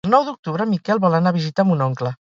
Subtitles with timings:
[0.07, 2.17] El nou d'octubre en Miquel vol anar a visitar mon oncle.